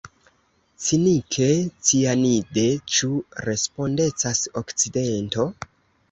[0.83, 1.49] Cinike
[1.89, 2.63] cianide–
[2.93, 3.09] ĉu
[3.49, 5.47] respondecas Okcidento?